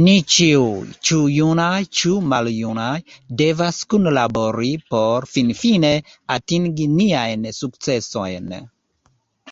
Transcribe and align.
Ni 0.00 0.12
ĉiuj, 0.34 0.92
ĉu 1.08 1.16
junaj 1.36 1.80
ĉu 2.02 2.12
maljunaj, 2.34 2.92
devas 3.42 3.82
kunlabori 3.96 4.72
por 4.94 5.30
finfine 5.34 5.94
atingi 6.40 6.92
niajn 6.98 7.54
sukcesojn. 7.62 8.60